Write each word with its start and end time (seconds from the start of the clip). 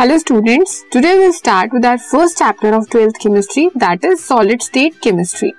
Hello 0.00 0.16
students, 0.16 0.82
today 0.90 1.14
we'll 1.14 1.32
start 1.34 1.72
with 1.72 1.84
our 1.84 1.98
first 1.98 2.38
chapter 2.38 2.68
of 2.68 2.88
12th 2.88 3.18
chemistry 3.20 3.68
that 3.74 4.02
is 4.02 4.24
solid 4.24 4.62
state 4.62 4.94
chemistry. 5.06 5.50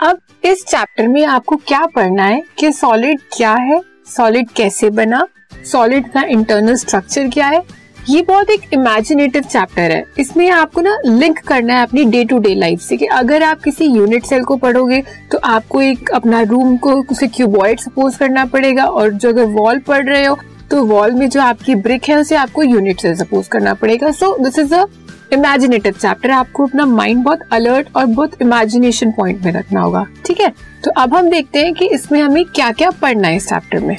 अब 0.00 0.18
इस 0.44 0.64
chapter 0.64 1.08
में 1.08 1.24
आपको 1.24 1.56
क्या 1.56 1.86
पढ़ना 1.86 2.24
है? 2.24 2.42
कि 2.58 2.72
सॉलिड 2.72 3.20
क्या 3.36 3.52
है? 3.52 3.80
सॉलिड 4.06 4.50
कैसे 4.50 4.90
बना? 4.90 5.26
सॉलिड 5.72 6.08
का 6.12 6.22
इंटरनल 6.22 6.76
स्ट्रक्चर 6.76 7.28
क्या 7.28 7.46
है? 7.46 7.62
ये 8.08 8.22
बहुत 8.22 8.50
एक 8.50 8.60
इमेजिनेटिव 8.72 9.42
चैप्टर 9.42 9.90
है। 9.90 10.04
इसमें 10.18 10.50
आपको 10.50 10.80
ना 10.80 10.96
लिंक 11.06 11.38
करना 11.38 11.74
है 11.74 11.82
अपनी 11.82 12.04
डे 12.04 12.24
टू 12.24 12.38
डे 12.38 12.54
लाइफ 12.54 12.80
से 12.80 12.96
कि 12.96 13.06
अगर 13.06 13.42
आप 13.42 13.60
किसी 13.60 13.84
यूनिट 13.84 14.24
सेल 14.24 14.44
को 14.44 14.56
पढ़ोगे 14.56 15.02
तो 15.30 15.38
आपको 15.38 15.82
एक 15.82 16.10
अपना 16.10 16.40
रूम 16.42 16.76
को 16.76 17.02
उसे 17.02 17.26
क्यूबॉइड 17.26 17.80
सपोज़ 17.80 18.18
करना 18.18 18.44
पड़ेगा 18.44 18.84
और 18.84 19.10
जो 19.10 19.28
अगर 19.28 19.44
वॉल 19.44 19.78
पढ़ 19.78 20.04
रहे 20.06 20.24
हो 20.24 20.38
तो 20.70 20.82
वॉल 20.84 21.12
में 21.12 21.28
जो 21.30 21.40
आपकी 21.40 21.74
ब्रिक 21.76 22.08
है, 22.08 22.16
उसे 22.16 22.36
आपको 22.36 22.62
यूनिट 22.62 23.00
से 23.00 23.14
सपोज़ 23.16 23.48
करना 23.48 23.74
पड़ेगा। 23.74 24.10
So 24.10 24.36
this 24.38 24.58
is 24.58 24.74
a 24.74 24.84
imaginative 25.32 25.92
chapter 25.92 26.30
आपको 26.30 26.66
अपना 26.66 26.86
माइंड 26.86 27.22
बहुत 27.24 27.40
अलर्ट 27.52 27.88
और 27.96 28.06
बहुत 28.06 28.42
इमेजिनेशन 28.42 29.10
पॉइंट 29.10 29.44
में 29.44 29.52
रखना 29.52 29.80
होगा। 29.80 30.06
ठीक 30.26 30.40
है? 30.40 30.48
तो 30.84 30.90
अब 30.90 31.14
हम 31.14 31.30
देखते 31.30 31.58
हैं 31.58 31.74
कि 31.74 31.86
इसमें 31.86 32.20
हमें 32.22 32.44
क्या 32.44 32.70
क्या 32.72 32.90
पढ़ना 33.02 33.28
है 33.28 33.36
इस 33.36 33.48
चैप्टर 33.48 33.80
में। 33.80 33.96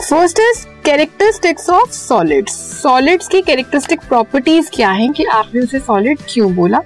First 0.00 0.40
is 0.40 0.64
characteristics 0.84 1.68
of 1.70 1.90
solids 1.90 2.52
solids 2.82 3.28
की 3.28 3.40
कैरेक्टरिस्टिक 3.42 4.00
प्रॉपर्टीज़ 4.08 4.70
क्या 4.74 4.90
हैं 4.90 5.12
कि 5.12 5.24
आपने 5.24 5.60
उसे 5.60 5.78
सॉलिड 5.78 6.18
क्यों 6.28 6.54
बोला? 6.54 6.80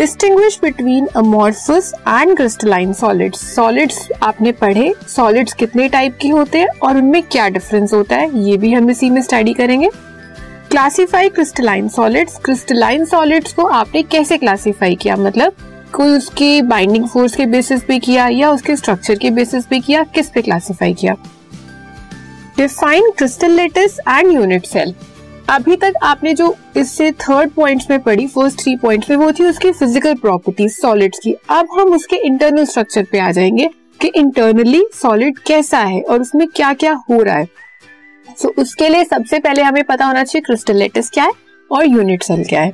Distinguish 0.00 0.58
between 0.62 1.06
amorphous 1.16 1.92
and 2.08 2.36
crystalline 2.36 2.92
solids 2.92 3.40
solids 3.54 3.96
आपने 4.22 4.52
पढ़े 4.52 4.92
सॉलिड्स 5.08 5.52
कितने 5.52 5.88
टाइप 5.88 6.16
के 6.22 6.28
होते 6.28 6.58
हैं 6.58 6.68
और 6.82 6.96
उनमें 6.96 7.22
क्या 7.22 7.48
डिफरेंस 7.48 7.92
होता 7.92 8.16
है, 8.16 8.40
ये 8.40 8.56
भी 8.56 8.72
हम 8.72 8.88
इसी 8.90 9.10
में 9.10 9.20
स्टडी 9.22 9.52
करेंगे। 9.54 9.90
Classify 10.70 11.28
crystalline 11.28 11.88
solids 11.88 12.38
crystalline 12.44 13.04
solids 13.04 13.52
को 13.52 13.64
आपने 13.64 14.02
कैसे 14.04 14.38
क्लासीफाई 14.38 14.94
किया? 14.94 15.16
मतलब 15.16 15.56
कोई 15.92 16.16
उसकी 16.16 16.62
बाइंडिंग 16.62 17.08
फोर्स 17.08 17.36
के 17.36 17.46
बेसिस 17.48 17.82
पे 17.84 17.98
किया 17.98 18.28
या 18.28 18.50
उसके 18.50 18.76
स्ट्रक्चर 18.76 19.18
के 19.18 19.30
बेसिस 19.30 19.66
पे 19.66 19.80
किया, 19.80 20.02
किस 20.04 20.30
पे 20.30 20.42
क्लासीफाई 20.42 20.94
किया? 20.94 21.16
Define 22.56 23.10
crystal 23.18 23.52
lattice 23.52 23.98
and 24.00 24.32
unit 24.32 24.66
cell 24.66 24.94
अभी 25.48 25.76
तक 25.76 25.92
आपने 26.02 26.32
जो 26.34 26.54
इससे 26.76 27.10
थर्ड 27.12 27.50
पॉइंट्स 27.50 27.86
में 27.90 27.98
पढ़ी 28.02 28.26
फ़र्स्ट 28.26 28.58
थ्री 28.58 28.74
पॉइंट्स 28.76 29.10
में 29.10 29.16
वो 29.16 29.30
थी 29.32 29.44
उसकी 29.44 29.70
फ़िज़िकल 29.72 30.14
प्रॉपर्टीज़ 30.14 30.72
सॉलिड्स 30.72 31.18
की। 31.18 31.32
अब 31.50 31.68
हम 31.70 31.92
उसके 31.94 32.16
इंटरनल 32.26 32.64
स्ट्रक्चर 32.64 33.06
पे 33.12 33.18
आ 33.18 33.30
जाएँगे 33.30 33.68
कि 34.00 34.08
इंटरनली 34.16 34.84
सॉलिड 34.94 35.38
कैसा 35.38 35.78
है 35.78 36.00
और 36.02 36.20
उसमें 36.20 36.46
क्या 36.48 36.72
क्या 36.74 36.92
हो 37.10 37.22
रहा 37.22 37.36
है। 37.36 37.48
सो 38.28 38.48
so, 38.48 38.54
उसके 38.56 38.88
लिए 38.88 39.04
सबसे 39.04 39.38
पहले 39.38 39.62
हमें 39.62 39.82
पता 39.84 40.04
होना 40.04 40.24
चाहिए 40.24 40.42
क्रिस्टल 40.42 40.76
लेटिस 40.76 41.10
क्या 41.10 41.24
है 41.24 41.32
और 41.70 41.86
यूनिट 41.86 42.22
सेल 42.22 42.44
क्या 42.44 42.60
है। 42.60 42.72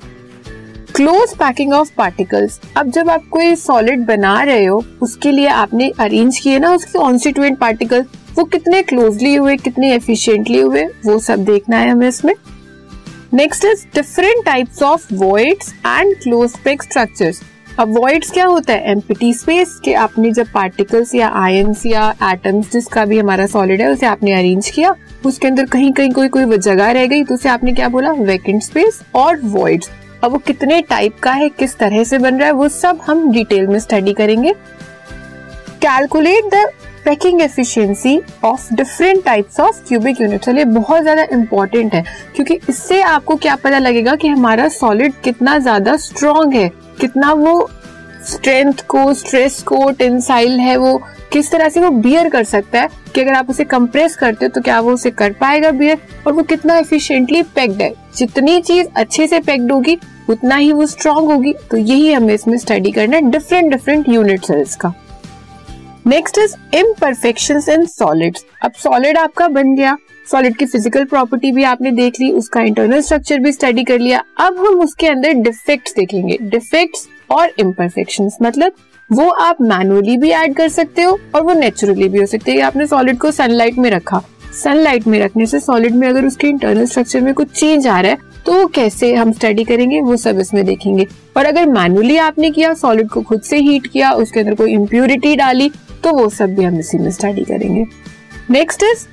क्लोज 0.95 1.35
पैकिंग 1.37 1.73
ऑफ़ 1.73 1.91
पार्टिकल्स 1.97 2.61
अब 2.77 2.91
जब 2.91 3.11
आप 3.11 3.25
कोई 3.31 3.55
सॉलिड 3.57 4.05
बना 4.07 4.41
रहे 4.43 4.65
हो 4.65 4.83
उसके 5.03 5.31
लिए 5.31 5.47
आपने 5.49 5.91
अरेंज 6.01 6.39
किए 6.39 6.59
ना 6.59 6.75
उसके 6.75 6.99
कॉन्स्टिट्यूएंट 6.99 7.59
पार्टिकल 7.59 8.05
वो 8.37 8.45
कितने 8.45 8.83
क्लोजली 8.83 9.35
हुए 9.35 9.57
कितने 9.57 9.93
एफिशिएंटली 9.95 10.61
हुए 10.61 10.85
वो 11.07 11.19
सब 11.19 11.45
देखना 11.45 11.77
है 11.77 11.91
हमें 11.91 12.09
इसमें। 12.09 12.35
Next 13.33 13.65
is 13.65 13.85
different 13.95 14.45
types 14.45 14.83
of 14.83 15.07
voids 15.15 15.73
and 15.87 16.15
close 16.17 16.57
pack 16.65 16.83
structures 16.83 17.41
अब 17.79 17.97
वॉइड्स 17.97 18.31
क्या 18.31 18.45
होता 18.47 18.73
है? 18.73 18.91
एम्पिटी 18.91 19.33
स्पेस 19.35 19.75
के 19.85 19.95
आपने 19.95 20.31
जब 20.33 20.53
पार्टिकल्स 20.53 21.15
या 21.15 21.29
आयंस 21.37 21.85
या 21.87 22.09
एटम्स 22.25 22.71
जिसका 22.73 23.05
भी 23.05 23.19
हमारा 23.19 23.47
सॉलिड 23.47 23.81
है, 23.81 23.89
उसे 23.89 24.07
आपने 24.07 24.33
अरेंज 24.33 24.69
किया, 24.71 24.95
उसके 25.27 25.47
अंदर 25.49 25.67
कहीं 25.67 25.93
कहीं 25.93 26.11
कोई 26.11 26.29
कोई 26.29 26.59
जगह 26.59 26.91
रह 26.91 27.07
गई 27.07 27.25
तो 27.25 27.35
उसे 27.35 27.49
आपने 27.49 27.73
क्या 27.73 27.89
बोला? 27.89 28.13
वैकेंट 28.13 28.63
स्पेस 28.63 29.01
और 29.15 29.41
वॉइड्स 29.43 29.91
अब 30.25 30.33
वो 30.33 30.39
कितने 30.39 30.81
टाइप 30.83 31.19
का 31.23 31.33
है, 31.33 31.49
किस 31.49 31.77
तरह 31.79 32.05
से 32.05 32.19
बन 32.19 32.39
रहा 32.39 32.47
है, 32.47 32.53
वो 32.53 32.69
सब 32.69 33.01
हम 33.07 33.31
डिटेल 33.33 33.67
में 33.67 33.79
स्टडी 33.79 34.13
करेंगे. 34.13 34.53
Calculate 35.83 36.55
the 36.55 36.69
packing 37.07 37.41
efficiency 37.43 38.19
of 38.45 38.73
different 38.75 39.25
types 39.25 39.59
of 39.61 39.83
cubic 39.89 40.21
unit 40.21 40.49
ये 40.49 40.65
बहुत 40.67 41.03
ज़्यादा 41.03 41.23
इंपॉर्टेंट 41.33 41.95
है, 41.95 42.03
क्योंकि 42.37 42.59
इससे 42.69 43.01
आपको 43.05 43.37
क्या 43.37 43.55
पता 43.57 43.79
लगेगा 43.79 44.15
कि 44.15 44.29
हमारा 44.29 44.69
सॉलिड 44.71 45.21
कितना 45.25 45.59
ज़्यादा 45.59 45.97
स्ट्रॉन्ग 45.99 46.55
है, 46.55 46.69
कितना 47.01 47.33
वो 47.35 47.69
स्ट्रेंथ 48.25 48.87
को 48.89 49.13
स्ट्रेस 49.15 49.63
को 49.63 49.91
टेंसाइल 49.91 50.59
है 50.61 50.77
वो, 50.77 50.97
किस 51.33 51.51
तरह 51.51 51.69
से 51.69 51.81
वो 51.81 51.91
बियर 51.91 52.29
कर 52.29 52.45
सकता 52.45 52.81
है, 52.81 52.89
कि 53.15 53.21
अगर 53.21 53.33
आप 53.35 53.51
उसे 53.51 53.65
कंप्रेस 53.67 54.17
करते 54.17 54.45
हो 54.45 54.51
तो 54.51 54.61
क्या 54.61 54.81
वो 54.81 54.93
उसे 54.93 55.11
कर 55.13 55.33
पाएगा 55.35 55.71
बियर 55.73 55.99
और 56.27 56.33
वो 56.33 56.43
कितना 56.45 56.79
एफिशिएंटली 56.79 57.43
पैक्ड 57.55 57.83
है। 57.83 57.93
जितनी 58.17 58.61
चीज़ 58.63 58.87
अच्छे 58.97 59.27
से 59.27 59.41
पैक्ड 59.41 59.73
होगी, 59.73 59.99
उतना 60.31 60.57
ही 60.57 60.73
वो 60.73 60.87
स्ट्रॉन्ग 60.87 61.31
होगी। 61.31 61.55
तो 61.71 61.77
यही 61.77 62.13
हमें 62.13 62.35
इसमें 62.35 62.57
स्टडी 62.59 62.91
करना 62.93 63.17
है 63.17 63.31
डिफरेंट 63.31 63.71
डिफरेंट 63.73 64.09
यूनिट 64.09 64.45
सेल्स 64.45 64.77
का। 64.77 64.93
Next 66.07 66.39
is 66.39 66.55
imperfection 66.77 67.61
in 67.71 67.85
solid 67.87 68.37
अब 68.65 68.73
सॉलिड 68.73 69.17
आपका 69.19 69.47
बन 69.49 69.75
गया। 69.77 69.97
सॉलिड 70.27 70.57
की 70.57 70.67
फ़िज़िकल 70.67 71.05
प्रॉपर्टी 71.05 71.51
भी 71.53 71.63
आपने 71.65 71.91
देख 71.93 72.21
ली, 72.21 72.31
उसका 72.33 72.61
इंटरनल 72.61 73.01
स्ट्रक्चर 73.01 73.39
भी 73.39 73.53
स्टडी 73.53 73.85
कर 73.85 73.99
लिया। 73.99 74.23
अब 74.39 74.59
हम 74.59 74.81
उसके 74.81 75.07
अंदर 75.07 75.33
डिफेक्ट्स 75.43 75.95
देखेंगे। 75.97 76.37
डिफेक्ट्स 76.43 77.07
और 77.31 77.53
इम्परफेक्शन 77.59 78.31
मतलब 78.43 78.73
वो 79.11 79.29
आप 79.31 79.61
मैनुअली 79.63 80.17
भी 80.17 80.31
ऐड 80.33 80.55
कर 80.57 80.69
सकते 80.69 81.03
हो 81.03 81.19
और 81.35 81.43
वो 81.43 81.53
नेचुरली 81.55 82.09
भी 82.09 82.19
हो 82.19 82.27
सकते 82.27 82.53
हैं। 82.53 82.63
आपने 82.63 82.87
सॉलिड 82.87 83.19
को 83.19 83.31
सनलाइट 83.33 83.79
में 83.79 83.91
रखा। 83.91 84.23
सनलाइट 84.55 85.07
में 85.07 85.19
रखने 85.21 85.47
से 85.47 85.61
सॉलिड 85.61 85.95
में 85.95 86.09
अगर 86.09 86.25
उसके 86.27 86.49
इंटरनल 86.49 86.87
स्ट्रक्चर 86.87 87.21
में 87.21 87.33
कुछ 87.35 87.51
चेंज 87.51 87.87
आ 87.87 88.01
रहा 88.01 88.13
है 88.13 88.35
तो 88.47 88.67
कैसे 88.67 89.13
हम 89.15 89.33
स्टडी 89.33 89.63
करेंगे, 89.65 90.01
वो 90.01 90.17
सब 90.17 90.39
इसमें 90.41 90.65
देखेंगे। 90.65 91.07
और 91.37 91.45
अगर 91.45 91.67
मैनुअली 91.69 92.17
आपने 92.19 92.51
किया 92.51 92.73
सॉलिड 92.75 93.09
को 93.11 93.23
खुद 93.23 93.41
से 93.43 93.59
हीट 93.59 93.87
किया, 93.87 94.11
उसके 94.13 94.41
अंदर 94.41 94.55
कोई 94.55 94.73
इम्प्यूरिटी 94.73 95.35
डाली 95.37 95.71
तो 96.07 96.13
वो 96.13 96.29
सब 96.31 96.55
भी 96.55 96.65
हम 96.65 96.79
इसी 96.79 96.99
में 96.99 97.11
स्टडी 97.11 97.45
करेंगे। 97.45 97.85
Next 98.51 98.83
is 98.83 99.07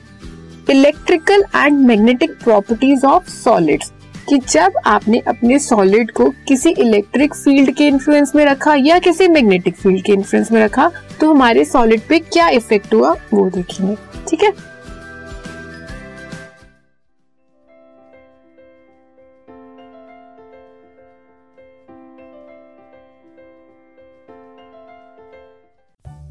electrical 0.71 1.43
and 1.55 1.79
magnetic 1.87 2.31
properties 2.43 3.05
of 3.05 3.29
solids 3.29 3.91
कि 4.29 4.37
जब 4.49 4.73
आपने 4.85 5.19
अपने 5.27 5.57
सॉलिड 5.59 6.11
को 6.11 6.29
किसी 6.47 6.69
इलेक्ट्रिक 6.71 7.33
फ़ील्ड 7.35 7.71
के 7.75 7.87
इन्फ्लुएंस 7.87 8.31
में 8.35 8.43
रखा 8.45 8.75
या 8.75 8.99
किसी 8.99 9.27
मैग्नेटिक 9.27 9.75
फ़ील्ड 9.75 10.03
के 10.05 10.13
इन्फ्लुएंस 10.13 10.51
में 10.51 10.61
रखा 10.63 10.89
तो 11.19 11.33
हमारे 11.33 11.65
सॉलिड 11.65 12.01
पे 12.09 12.19
क्या 12.19 12.47
इफ़ेक्ट 12.49 12.93
हुआ, 12.93 13.15
वो 13.33 13.49
देखेंगे। 13.49 13.95
ठीक 14.29 14.43
है? 14.43 14.51